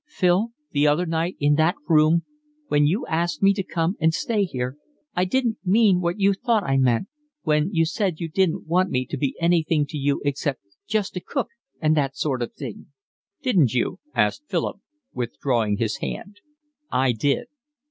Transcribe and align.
"Phil, 0.07 0.49
the 0.71 0.87
other 0.87 1.05
night 1.05 1.35
in 1.39 1.53
that 1.53 1.75
room, 1.87 2.23
when 2.69 2.87
you 2.87 3.05
asked 3.05 3.43
me 3.43 3.53
to 3.53 3.61
come 3.61 3.95
and 3.99 4.15
stay 4.15 4.45
here, 4.45 4.75
I 5.15 5.25
didn't 5.25 5.59
mean 5.63 6.01
what 6.01 6.19
you 6.19 6.33
thought 6.33 6.63
I 6.63 6.77
meant, 6.77 7.07
when 7.43 7.71
you 7.71 7.85
said 7.85 8.19
you 8.19 8.27
didn't 8.27 8.65
want 8.65 8.89
me 8.89 9.05
to 9.05 9.15
be 9.15 9.35
anything 9.39 9.85
to 9.89 9.97
you 9.99 10.19
except 10.25 10.61
just 10.87 11.13
to 11.13 11.19
cook 11.19 11.49
and 11.79 11.95
that 11.95 12.17
sort 12.17 12.41
of 12.41 12.53
thing." 12.53 12.87
"Didn't 13.43 13.75
you?" 13.75 13.99
answered 14.15 14.47
Philip, 14.47 14.79
withdrawing 15.13 15.77
his 15.77 15.97
hand. 15.97 16.37
"I 16.89 17.11
did." 17.11 17.45